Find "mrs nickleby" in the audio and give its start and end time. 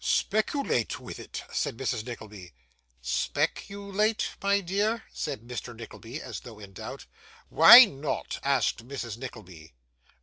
1.77-2.53, 8.87-9.75